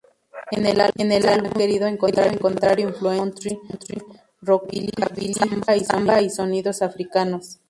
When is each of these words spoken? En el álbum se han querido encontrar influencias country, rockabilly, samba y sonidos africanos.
En 0.49 0.65
el 0.65 0.81
álbum 0.81 1.11
se 1.21 1.29
han 1.29 1.51
querido 1.51 1.85
encontrar 1.85 2.79
influencias 2.79 3.59
country, 3.61 4.01
rockabilly, 4.41 5.35
samba 5.83 6.19
y 6.21 6.29
sonidos 6.31 6.81
africanos. 6.81 7.59